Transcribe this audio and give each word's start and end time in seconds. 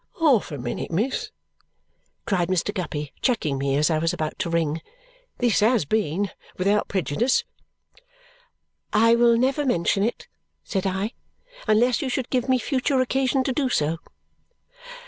"Half 0.19 0.51
a 0.51 0.57
minute, 0.57 0.89
miss!" 0.89 1.29
cried 2.25 2.47
Mr. 2.47 2.73
Guppy, 2.73 3.13
checking 3.21 3.59
me 3.59 3.75
as 3.77 3.91
I 3.91 3.99
was 3.99 4.13
about 4.13 4.39
to 4.39 4.49
ring. 4.49 4.81
"This 5.37 5.59
has 5.59 5.85
been 5.85 6.31
without 6.57 6.87
prejudice?" 6.87 7.43
"I 8.91 9.13
will 9.13 9.37
never 9.37 9.63
mention 9.63 10.01
it," 10.01 10.27
said 10.63 10.87
I, 10.87 11.11
"unless 11.67 12.01
you 12.01 12.09
should 12.09 12.31
give 12.31 12.49
me 12.49 12.57
future 12.57 12.99
occasion 12.99 13.43
to 13.43 13.53
do 13.53 13.69
so." 13.69 13.99